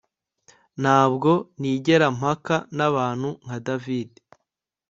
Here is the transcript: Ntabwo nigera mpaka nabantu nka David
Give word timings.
Ntabwo 0.81 1.31
nigera 1.59 2.07
mpaka 2.17 2.55
nabantu 2.75 3.29
nka 3.45 3.57
David 3.65 4.09